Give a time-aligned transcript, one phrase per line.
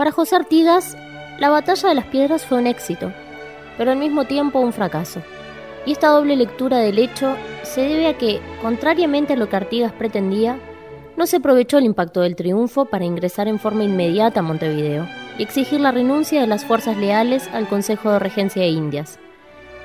[0.00, 0.96] Para José Artigas,
[1.38, 3.12] la batalla de las piedras fue un éxito,
[3.76, 5.20] pero al mismo tiempo un fracaso.
[5.84, 9.92] Y esta doble lectura del hecho se debe a que, contrariamente a lo que Artigas
[9.92, 10.58] pretendía,
[11.18, 15.42] no se aprovechó el impacto del triunfo para ingresar en forma inmediata a Montevideo y
[15.42, 19.18] exigir la renuncia de las fuerzas leales al Consejo de Regencia de Indias,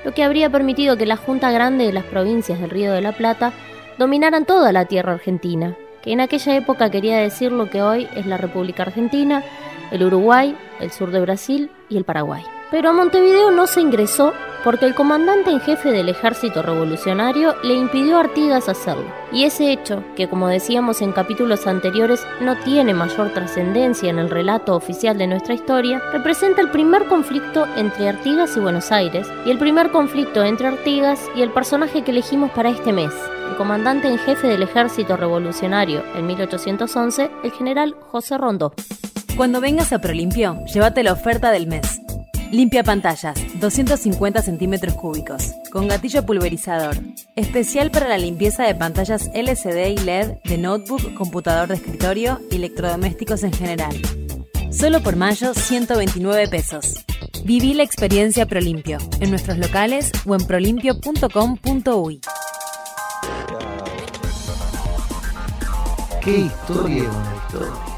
[0.02, 3.12] lo que habría permitido que la Junta Grande de las provincias del Río de la
[3.12, 3.52] Plata
[3.98, 8.24] dominaran toda la tierra argentina, que en aquella época quería decir lo que hoy es
[8.24, 9.44] la República Argentina,
[9.90, 12.42] el Uruguay, el sur de Brasil y el Paraguay.
[12.70, 14.32] Pero a Montevideo no se ingresó
[14.64, 19.04] porque el comandante en jefe del ejército revolucionario le impidió a Artigas hacerlo.
[19.30, 24.28] Y ese hecho, que como decíamos en capítulos anteriores no tiene mayor trascendencia en el
[24.28, 29.52] relato oficial de nuestra historia, representa el primer conflicto entre Artigas y Buenos Aires y
[29.52, 33.12] el primer conflicto entre Artigas y el personaje que elegimos para este mes,
[33.48, 38.72] el comandante en jefe del ejército revolucionario en 1811, el general José Rondó.
[39.36, 42.00] Cuando vengas a Prolimpio, llévate la oferta del mes.
[42.50, 46.96] Limpia pantallas, 250 centímetros cúbicos, con gatillo pulverizador.
[47.34, 52.56] Especial para la limpieza de pantallas LCD y LED de notebook, computador de escritorio y
[52.56, 53.94] electrodomésticos en general.
[54.72, 56.94] Solo por mayo, 129 pesos.
[57.44, 62.20] Viví la experiencia Prolimpio en nuestros locales o en prolimpio.com.uy.
[66.22, 67.95] ¿Qué historia es una historia?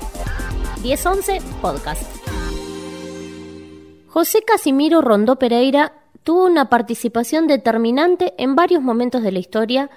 [0.82, 2.02] 1011 Podcast.
[4.06, 9.90] José Casimiro Rondó Pereira tuvo una participación determinante en varios momentos de la historia,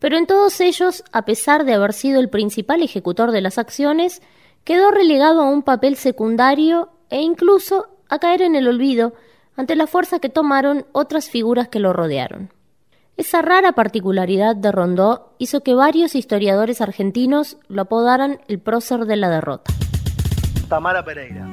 [0.00, 4.22] pero en todos ellos, a pesar de haber sido el principal ejecutor de las acciones,
[4.64, 9.14] quedó relegado a un papel secundario e incluso a caer en el olvido
[9.56, 12.52] ante la fuerza que tomaron otras figuras que lo rodearon.
[13.16, 19.14] Esa rara particularidad de Rondó hizo que varios historiadores argentinos lo apodaran el prócer de
[19.14, 19.72] la derrota.
[20.68, 21.46] Tamara Pereira.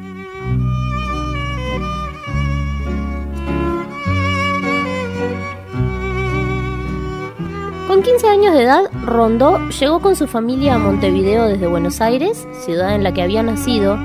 [7.88, 12.48] Con 15 años de edad, Rondó llegó con su familia a Montevideo desde Buenos Aires,
[12.62, 13.98] ciudad en la que había nacido,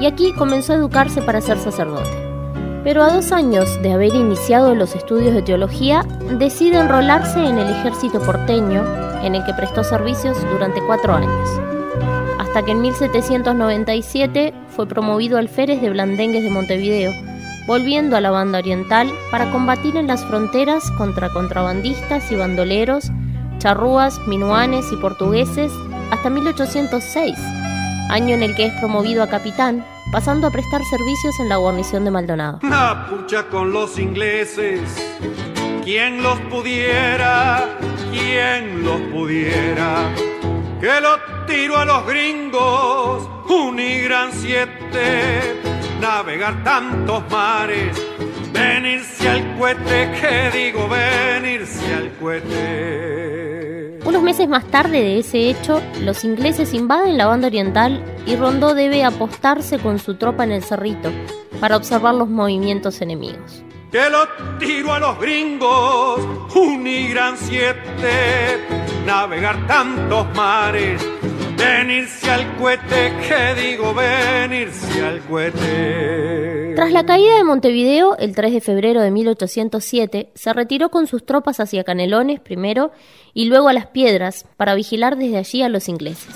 [0.00, 2.08] y aquí comenzó a educarse para ser sacerdote.
[2.84, 6.06] Pero a dos años de haber iniciado los estudios de teología,
[6.38, 8.82] decide enrolarse en el ejército porteño,
[9.22, 11.73] en el que prestó servicios durante cuatro años.
[12.54, 17.10] Hasta que en 1797 fue promovido alférez de Blandengues de Montevideo,
[17.66, 23.10] volviendo a la banda oriental para combatir en las fronteras contra contrabandistas y bandoleros
[23.58, 25.72] charrúas, minuanes y portugueses
[26.12, 27.36] hasta 1806,
[28.10, 32.04] año en el que es promovido a capitán, pasando a prestar servicios en la guarnición
[32.04, 32.60] de Maldonado.
[32.62, 34.80] La pucha con los ingleses,
[35.82, 37.68] quien los pudiera,
[38.12, 40.08] quien los pudiera,
[40.84, 45.58] que lo tiro a los gringos, un y gran siete,
[45.98, 47.96] navegar tantos mares,
[48.52, 53.98] venirse al cohete, que digo venirse al cohete.
[54.04, 58.74] Unos meses más tarde de ese hecho, los ingleses invaden la banda oriental y Rondó
[58.74, 61.10] debe apostarse con su tropa en el cerrito
[61.60, 63.64] para observar los movimientos enemigos.
[63.90, 64.28] Que lo
[64.58, 66.20] tiro a los gringos,
[66.54, 71.02] un y gran siete, navegar tantos mares,
[71.56, 76.72] venirse al cohete, que digo venirse al cohete.
[76.74, 81.24] Tras la caída de Montevideo, el 3 de febrero de 1807, se retiró con sus
[81.24, 82.90] tropas hacia Canelones primero
[83.32, 86.34] y luego a Las Piedras para vigilar desde allí a los ingleses.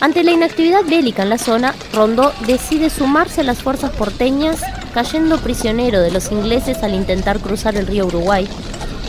[0.00, 4.60] Ante la inactividad bélica en la zona, Rondó decide sumarse a las fuerzas porteñas,
[4.92, 8.46] cayendo prisionero de los ingleses al intentar cruzar el río Uruguay,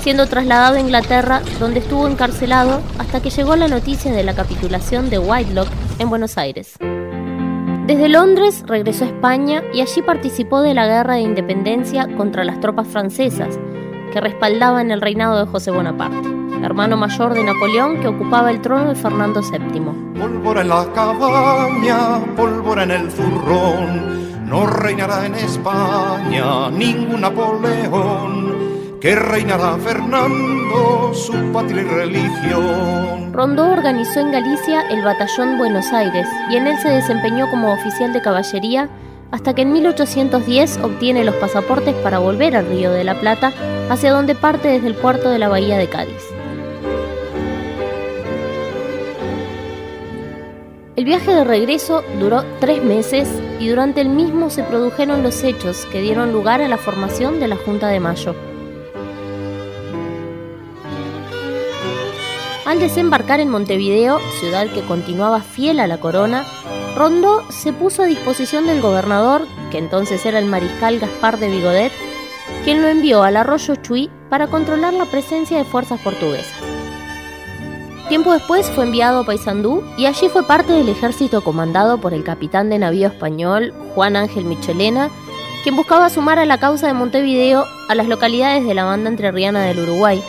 [0.07, 5.09] siendo trasladado a Inglaterra, donde estuvo encarcelado hasta que llegó la noticia de la capitulación
[5.09, 5.67] de Whitelock
[5.99, 6.77] en Buenos Aires.
[7.87, 12.61] Desde Londres regresó a España y allí participó de la guerra de independencia contra las
[12.61, 13.59] tropas francesas,
[14.13, 16.29] que respaldaban el reinado de José Bonaparte
[16.63, 20.17] hermano mayor de Napoleón que ocupaba el trono de Fernando VII.
[20.17, 28.66] Pólvora en la cabaña, pólvora en el zurrón, no reinará en España ningún Napoleón,
[28.99, 33.33] que reinará Fernando, su patria y religión.
[33.33, 38.11] Rondó organizó en Galicia el batallón Buenos Aires y en él se desempeñó como oficial
[38.13, 38.89] de caballería
[39.31, 43.51] hasta que en 1810 obtiene los pasaportes para volver al Río de la Plata,
[43.89, 46.23] hacia donde parte desde el puerto de la Bahía de Cádiz.
[50.95, 53.29] El viaje de regreso duró tres meses
[53.59, 57.49] y durante el mismo se produjeron los hechos que dieron lugar a la formación de
[57.49, 58.46] la Junta de Mayo.
[62.67, 66.45] Al desembarcar en Montevideo, ciudad que continuaba fiel a la corona,
[66.97, 71.93] Rondó se puso a disposición del gobernador, que entonces era el mariscal Gaspar de Vigodet,
[72.65, 76.59] quien lo envió al arroyo Chuy para controlar la presencia de fuerzas portuguesas.
[78.09, 82.25] Tiempo después fue enviado a Paysandú y allí fue parte del ejército comandado por el
[82.25, 85.09] capitán de navío español Juan Ángel Michelena,
[85.63, 89.61] quien buscaba sumar a la causa de Montevideo a las localidades de la banda entrerriana
[89.61, 90.21] del Uruguay,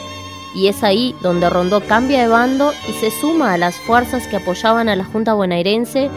[0.55, 4.37] y es ahí donde Rondó cambia de bando y se suma a las fuerzas que
[4.37, 6.11] apoyaban a la Junta bonaerense,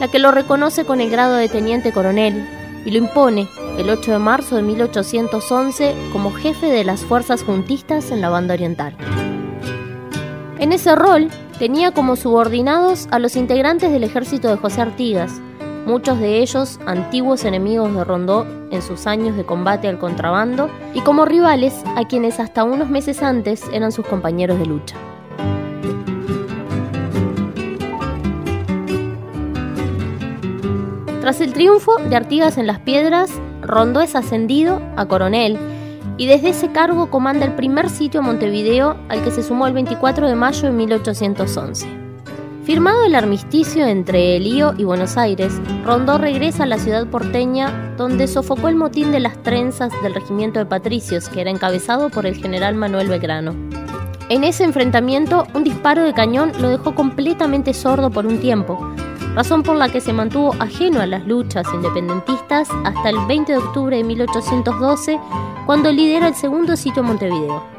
[0.00, 2.48] la que lo reconoce con el grado de teniente coronel
[2.84, 3.48] y lo impone
[3.78, 8.54] el 8 de marzo de 1811 como jefe de las fuerzas juntistas en la banda
[8.54, 8.96] oriental.
[10.58, 11.28] En ese rol
[11.58, 15.32] tenía como subordinados a los integrantes del ejército de José Artigas,
[15.86, 21.00] muchos de ellos antiguos enemigos de Rondó en sus años de combate al contrabando, y
[21.00, 24.96] como rivales a quienes hasta unos meses antes eran sus compañeros de lucha.
[31.20, 33.30] Tras el triunfo de Artigas en las Piedras,
[33.62, 35.58] Rondó es ascendido a coronel
[36.18, 39.72] y desde ese cargo comanda el primer sitio a Montevideo al que se sumó el
[39.72, 42.03] 24 de mayo de 1811.
[42.64, 45.52] Firmado el armisticio entre Elío y Buenos Aires,
[45.84, 50.60] Rondó regresa a la ciudad porteña, donde sofocó el motín de las trenzas del regimiento
[50.60, 53.54] de patricios, que era encabezado por el general Manuel Belgrano.
[54.30, 58.78] En ese enfrentamiento, un disparo de cañón lo dejó completamente sordo por un tiempo,
[59.34, 63.58] razón por la que se mantuvo ajeno a las luchas independentistas hasta el 20 de
[63.58, 65.20] octubre de 1812,
[65.66, 67.73] cuando lidera el segundo sitio Montevideo.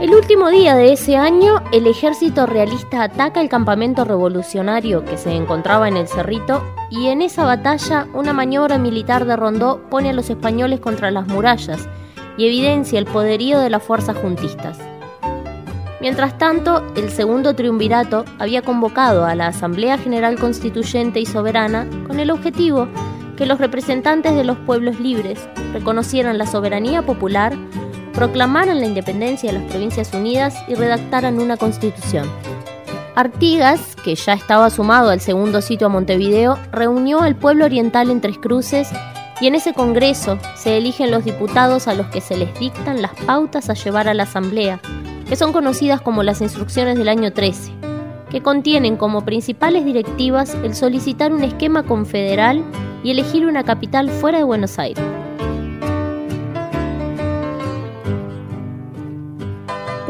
[0.00, 5.36] El último día de ese año, el ejército realista ataca el campamento revolucionario que se
[5.36, 10.12] encontraba en el Cerrito y en esa batalla una maniobra militar de Rondó pone a
[10.14, 11.86] los españoles contra las murallas
[12.38, 14.78] y evidencia el poderío de las fuerzas juntistas.
[16.00, 22.20] Mientras tanto, el segundo triunvirato había convocado a la Asamblea General Constituyente y Soberana con
[22.20, 22.88] el objetivo
[23.36, 27.52] que los representantes de los pueblos libres reconocieran la soberanía popular
[28.12, 32.28] proclamaran la independencia de las Provincias Unidas y redactaran una constitución.
[33.14, 38.20] Artigas, que ya estaba sumado al segundo sitio a Montevideo, reunió al pueblo oriental en
[38.20, 38.88] Tres Cruces
[39.40, 43.12] y en ese Congreso se eligen los diputados a los que se les dictan las
[43.26, 44.80] pautas a llevar a la Asamblea,
[45.28, 47.72] que son conocidas como las instrucciones del año 13,
[48.30, 52.62] que contienen como principales directivas el solicitar un esquema confederal
[53.02, 55.04] y elegir una capital fuera de Buenos Aires.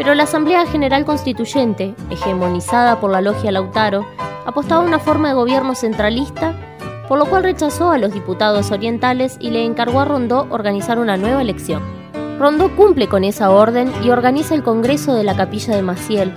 [0.00, 4.06] Pero la Asamblea General Constituyente, hegemonizada por la logia Lautaro,
[4.46, 6.54] apostaba a una forma de gobierno centralista,
[7.06, 11.18] por lo cual rechazó a los diputados orientales y le encargó a Rondó organizar una
[11.18, 11.82] nueva elección.
[12.38, 16.32] Rondó cumple con esa orden y organiza el Congreso de la Capilla de Maciel,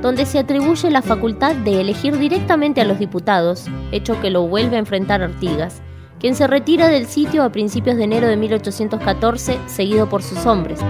[0.00, 4.76] donde se atribuye la facultad de elegir directamente a los diputados, hecho que lo vuelve
[4.76, 5.82] a enfrentar Artigas,
[6.18, 10.80] quien se retira del sitio a principios de enero de 1814, seguido por sus hombres,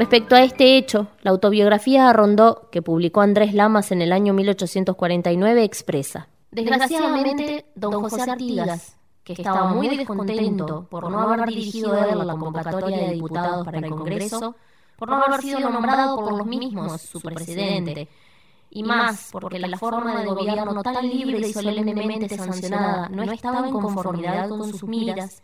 [0.00, 4.32] Respecto a este hecho, la autobiografía de Rondó, que publicó Andrés Lamas en el año
[4.32, 12.26] 1849, expresa: Desgraciadamente, don José Artigas, que estaba muy descontento por no haber dirigido él
[12.26, 14.56] la convocatoria de diputados para el Congreso,
[14.96, 18.08] por no haber sido nombrado por los mismos su presidente,
[18.70, 23.72] y más porque la forma de gobierno tan libre y solemnemente sancionada no estaba en
[23.74, 25.42] conformidad con sus miras,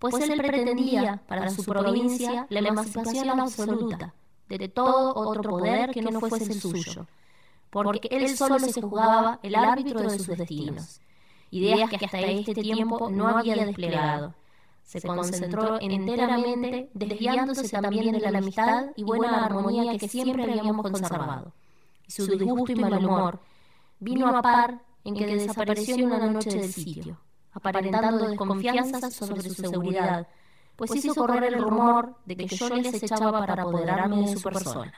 [0.00, 4.14] pues, pues él pretendía para su provincia la emancipación absoluta
[4.48, 7.06] de todo otro poder que no fuese el suyo,
[7.68, 11.02] porque él solo se jugaba el árbitro de sus destinos,
[11.50, 14.34] ideas que hasta este tiempo no había desplegado.
[14.82, 21.52] Se concentró enteramente desviándose también de la amistad y buena armonía que siempre habíamos conservado.
[22.08, 23.38] Y su disgusto y mal humor
[24.00, 27.18] vino a par en que desapareció en una noche del sitio
[27.52, 30.26] aparentando desconfianza sobre su seguridad,
[30.76, 34.92] pues hizo correr el rumor de que yo les echaba para apoderarme de su persona.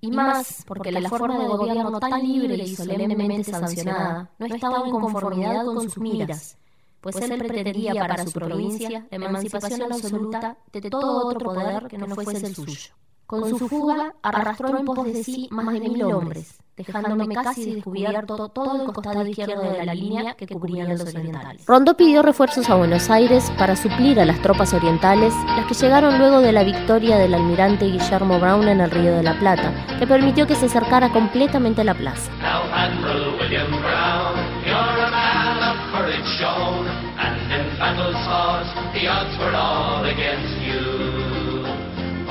[0.00, 4.90] Y más porque la forma de gobierno tan libre y solemnemente sancionada no estaba en
[4.90, 6.58] conformidad con sus miras,
[7.00, 12.14] pues él pretendía para su provincia la emancipación absoluta de todo otro poder que no
[12.14, 12.94] fuese el suyo.
[13.26, 18.48] Con su fuga arrastró en pos de sí más de mil hombres, dejándome casi descubierto
[18.48, 21.64] todo el costado izquierdo de la línea que cubrían los orientales.
[21.66, 26.18] Rondó pidió refuerzos a Buenos Aires para suplir a las tropas orientales, las que llegaron
[26.18, 30.06] luego de la victoria del almirante Guillermo Brown en el Río de la Plata, que
[30.06, 32.30] permitió que se acercara completamente a la plaza.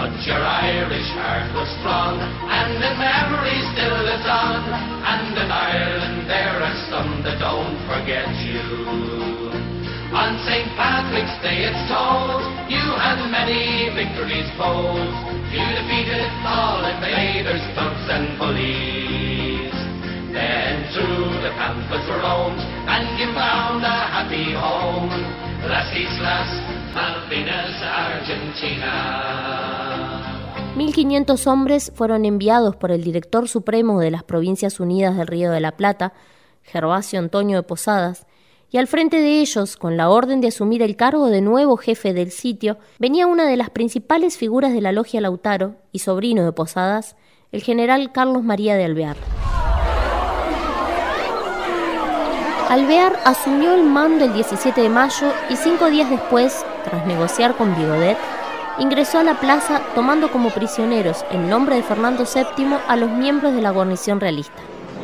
[0.01, 4.65] But your Irish heart was strong, and in memory still lives on.
[4.65, 8.65] And in Ireland there are some that don't forget you.
[10.09, 10.73] On St.
[10.73, 15.05] Patrick's Day it's told, you had many victories bold.
[15.53, 19.77] You defeated all invaders, thugs and bullies.
[20.33, 22.57] Then through the pampas roamed,
[22.89, 25.13] and you found a happy home.
[25.69, 26.49] Las Islas
[26.89, 29.90] Malvinas, Argentina.
[30.75, 35.59] 1.500 hombres fueron enviados por el director supremo de las Provincias Unidas del Río de
[35.59, 36.13] la Plata,
[36.63, 38.25] Gervasio Antonio de Posadas,
[38.69, 42.13] y al frente de ellos, con la orden de asumir el cargo de nuevo jefe
[42.13, 46.53] del sitio, venía una de las principales figuras de la logia Lautaro y sobrino de
[46.53, 47.17] Posadas,
[47.51, 49.17] el general Carlos María de Alvear.
[52.69, 57.75] Alvear asumió el mando el 17 de mayo y cinco días después, tras negociar con
[57.75, 58.17] Vigodet,
[58.81, 63.53] ingresó a la plaza tomando como prisioneros, en nombre de Fernando VII, a los miembros
[63.53, 64.57] de la guarnición realista.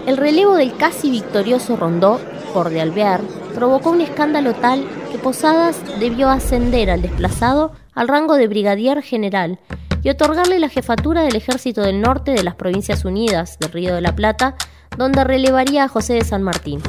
[0.08, 2.20] El relevo del casi victorioso Rondó,
[2.56, 3.22] por de Alvear,
[3.54, 9.60] provocó un escándalo tal que Posadas debió ascender al desplazado al rango de brigadier general
[10.02, 14.02] y otorgarle la jefatura del Ejército del Norte de las Provincias Unidas del Río de
[14.02, 14.56] la Plata,
[14.98, 16.82] donde relevaría a José de San Martín.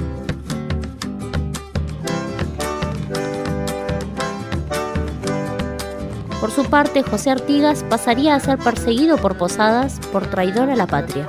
[6.40, 10.86] Por su parte, José Artigas pasaría a ser perseguido por Posadas por traidor a la
[10.86, 11.26] patria.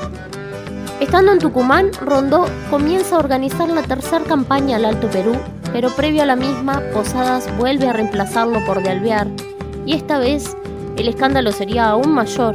[0.99, 5.35] Estando en Tucumán, Rondó comienza a organizar la tercera campaña al Alto Perú,
[5.73, 9.27] pero previo a la misma, Posadas vuelve a reemplazarlo por de Alvear,
[9.85, 10.55] y esta vez
[10.95, 12.53] el escándalo sería aún mayor,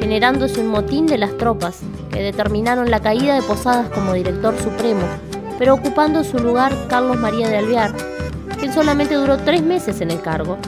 [0.00, 1.80] generándose un motín de las tropas,
[2.10, 5.06] que determinaron la caída de Posadas como director supremo,
[5.56, 7.94] pero ocupando su lugar Carlos María de Alvear,
[8.58, 10.58] quien solamente duró tres meses en el cargo,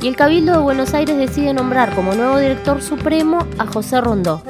[0.00, 4.42] y el Cabildo de Buenos Aires decide nombrar como nuevo director supremo a José Rondó.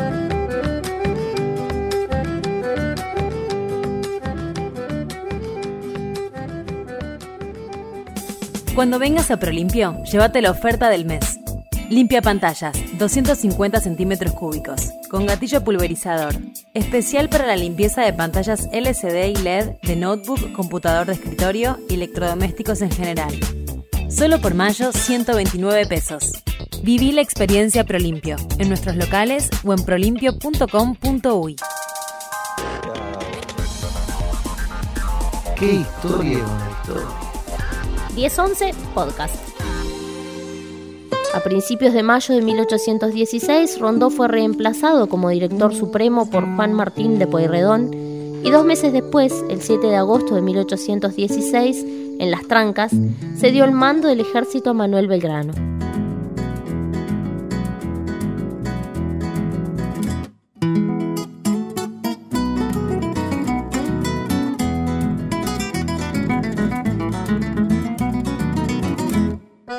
[8.75, 11.41] Cuando vengas a Prolimpio, llévate la oferta del mes.
[11.89, 16.35] Limpia pantallas, 250 centímetros cúbicos, con gatillo pulverizador.
[16.75, 21.95] Especial para la limpieza de pantallas LCD y LED de notebook, computador de escritorio y
[21.95, 23.33] electrodomésticos en general.
[24.09, 26.31] Solo por mayo, 129 pesos.
[26.83, 31.57] Viví la experiencia Prolimpio en nuestros locales o en prolimpio.com.uy.
[35.59, 37.07] ¿Qué historia una historia?
[38.15, 39.35] 1011 Podcast.
[41.35, 47.19] A principios de mayo de 1816, Rondó fue reemplazado como director supremo por Juan Martín
[47.19, 47.91] de Pueyrredón
[48.45, 51.85] y dos meses después, el 7 de agosto de 1816,
[52.19, 52.93] en Las Trancas,
[53.37, 55.53] se dio el mando del ejército a Manuel Belgrano.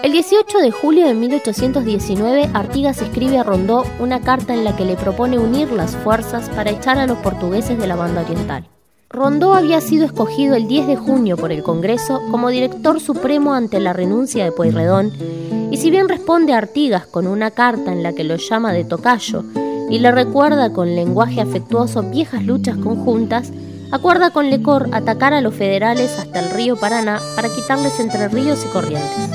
[0.08, 4.86] El 18 de julio de 1819, Artigas escribe a Rondó una carta en la que
[4.86, 8.70] le propone unir las fuerzas para echar a los portugueses de la banda oriental.
[9.18, 13.80] Rondó había sido escogido el 10 de junio por el Congreso como director supremo ante
[13.80, 15.12] la renuncia de Pueyrredón,
[15.72, 18.84] y si bien responde a Artigas con una carta en la que lo llama de
[18.84, 19.44] tocayo
[19.90, 23.52] y le recuerda con lenguaje afectuoso viejas luchas conjuntas,
[23.92, 28.64] acuerda con Lecor atacar a los federales hasta el río Paraná para quitarles entre ríos
[28.66, 29.30] y corrientes.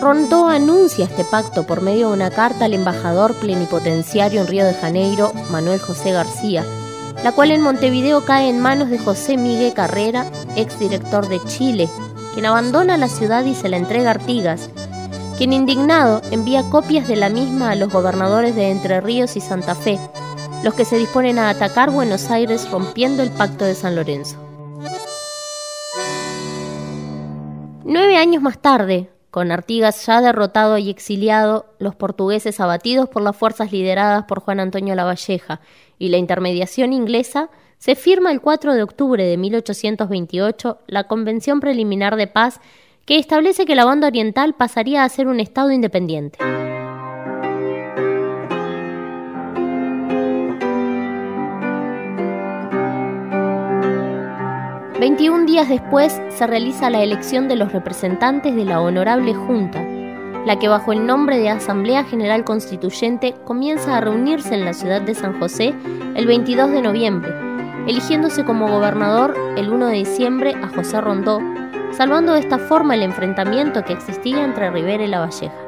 [0.00, 4.72] Rondó anuncia este pacto por medio de una carta al embajador plenipotenciario en Río de
[4.72, 6.64] Janeiro, Manuel José García,
[7.24, 11.88] la cual en Montevideo cae en manos de José Miguel Carrera, exdirector de Chile,
[12.34, 14.70] quien abandona la ciudad y se la entrega a Artigas,
[15.36, 19.74] quien indignado envía copias de la misma a los gobernadores de Entre Ríos y Santa
[19.74, 19.98] Fe,
[20.62, 24.36] los que se disponen a atacar Buenos Aires rompiendo el pacto de San Lorenzo.
[27.84, 33.36] Nueve años más tarde, con Artigas ya derrotado y exiliado, los portugueses abatidos por las
[33.36, 35.60] fuerzas lideradas por Juan Antonio Lavalleja
[35.98, 42.16] y la intermediación inglesa, se firma el 4 de octubre de 1828 la Convención Preliminar
[42.16, 42.60] de Paz
[43.04, 46.38] que establece que la banda oriental pasaría a ser un Estado independiente.
[55.00, 59.86] 21 días después se realiza la elección de los representantes de la Honorable Junta,
[60.48, 65.02] la que bajo el nombre de Asamblea General Constituyente comienza a reunirse en la ciudad
[65.02, 65.74] de San José
[66.14, 67.34] el 22 de noviembre,
[67.86, 71.42] eligiéndose como gobernador el 1 de diciembre a José Rondó,
[71.92, 75.67] salvando de esta forma el enfrentamiento que existía entre Rivera y La Valleja.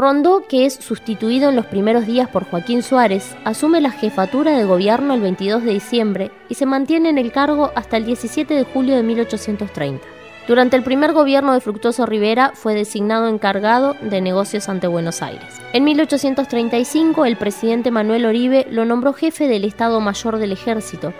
[0.00, 4.64] Rondó, que es sustituido en los primeros días por Joaquín Suárez, asume la jefatura de
[4.64, 8.64] gobierno el 22 de diciembre y se mantiene en el cargo hasta el 17 de
[8.64, 10.02] julio de 1830.
[10.48, 15.60] Durante el primer gobierno de Fructuoso Rivera fue designado encargado de negocios ante Buenos Aires.
[15.74, 21.12] En 1835 el presidente Manuel Oribe lo nombró jefe del Estado Mayor del Ejército,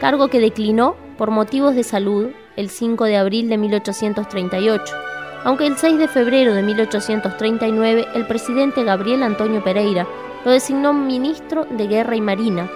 [0.00, 5.03] cargo que declinó por motivos de salud el 5 de abril de 1838,
[5.44, 10.06] aunque el 6 de febrero de 1839 el presidente Gabriel Antonio Pereira
[10.44, 12.68] lo designó ministro de Guerra y Marina,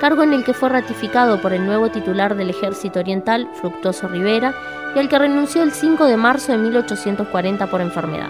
[0.00, 4.54] cargo en el que fue ratificado por el nuevo titular del Ejército Oriental, Fructuoso Rivera,
[4.94, 8.28] y al que renunció el 5 de marzo de 1840 por enfermedad.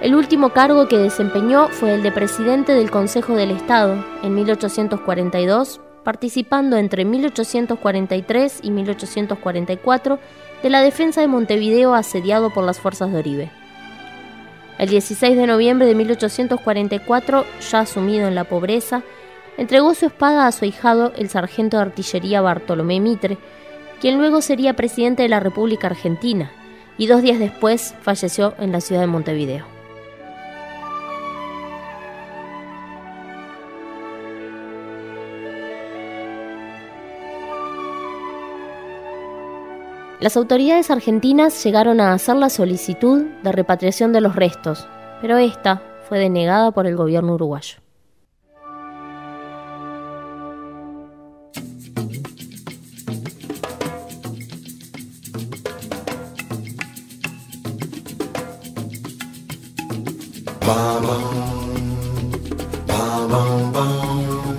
[0.00, 5.80] El último cargo que desempeñó fue el de presidente del Consejo del Estado en 1842,
[6.04, 10.18] participando entre 1843 y 1844
[10.62, 13.50] de la defensa de Montevideo asediado por las fuerzas de Oribe.
[14.78, 19.02] El 16 de noviembre de 1844, ya sumido en la pobreza,
[19.56, 23.38] entregó su espada a su ahijado, el sargento de artillería Bartolomé Mitre,
[24.00, 26.52] quien luego sería presidente de la República Argentina,
[26.96, 29.77] y dos días después falleció en la ciudad de Montevideo.
[40.20, 44.88] Las autoridades argentinas llegaron a hacer la solicitud de repatriación de los restos,
[45.20, 47.76] pero esta fue denegada por el gobierno uruguayo.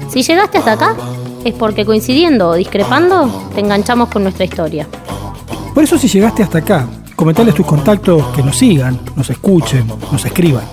[0.07, 0.95] Si llegaste hasta acá,
[1.43, 4.87] es porque coincidiendo o discrepando, te enganchamos con nuestra historia.
[5.79, 10.25] Por eso si llegaste hasta acá, comentales tus contactos que nos sigan, nos escuchen, nos
[10.25, 10.65] escriban.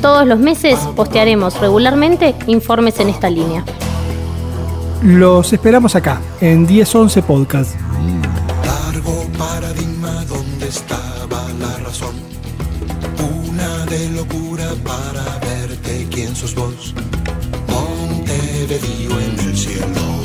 [0.00, 3.64] Todos los meses postearemos regularmente informes en esta línea.
[5.02, 7.74] Los esperamos acá, en 1011 Podcast.
[8.64, 12.14] Largo paradigma donde estaba la razón.
[13.44, 16.94] Una de locura para verte quién sos vos.
[17.66, 20.21] Montevideo en el cielo.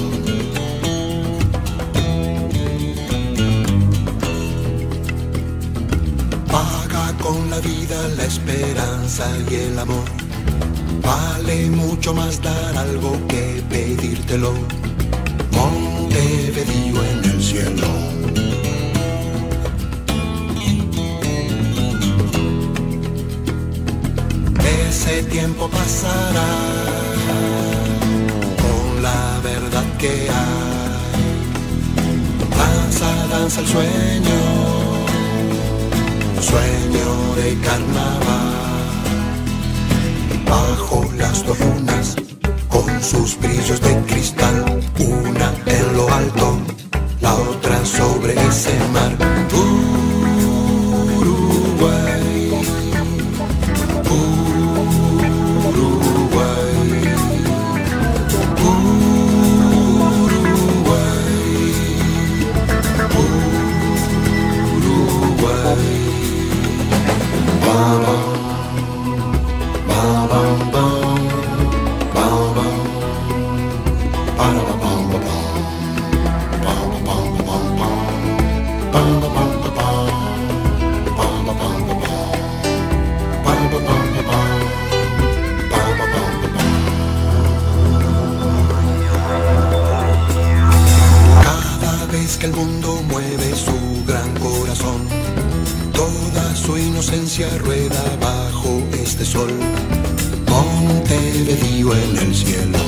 [7.27, 10.07] Con la vida la esperanza y el amor.
[11.01, 14.53] Vale mucho más dar algo que pedírtelo.
[15.51, 17.89] Montevideo en el cielo.
[24.89, 26.51] Ese tiempo pasará
[28.63, 31.27] con la verdad que hay.
[32.59, 34.39] Danza, danza el sueño,
[36.49, 38.47] sueño de carnaval.
[40.49, 42.15] Bajo las dos lunas,
[42.69, 44.57] con sus brillos de cristal,
[44.97, 46.57] una en lo alto,
[47.21, 49.11] la otra sobre ese mar.
[92.27, 95.07] Vez que el mundo mueve su gran corazón,
[95.93, 99.53] toda su inocencia rueda bajo este sol.
[100.49, 102.79] Montevideo en el cielo.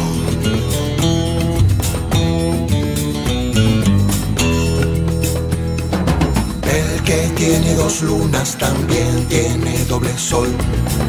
[6.69, 10.49] El que tiene dos lunas también tiene doble sol.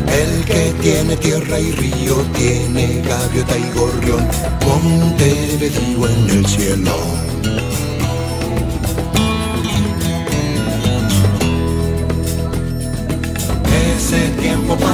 [0.07, 4.29] El que tiene tierra y río tiene gaviota y gorrión.
[4.69, 7.20] Montevideo en el cielo.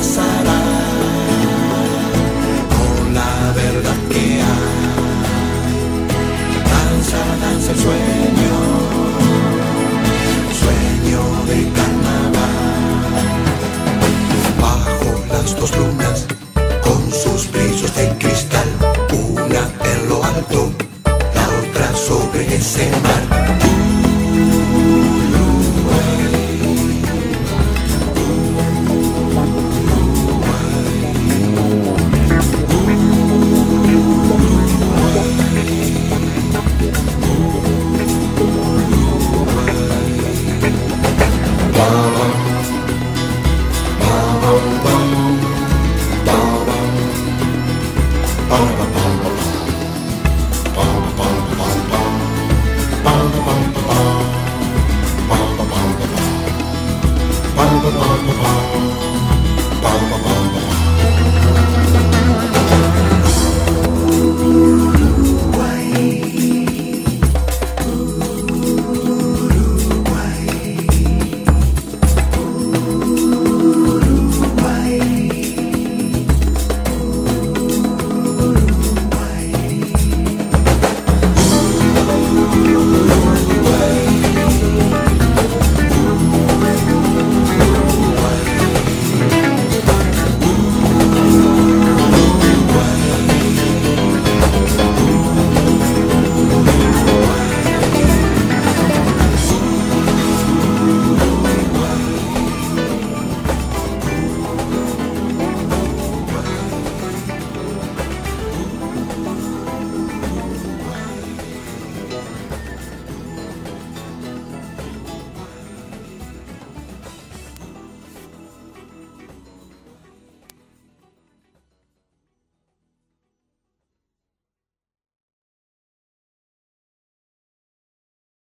[0.03, 0.86] Tiempo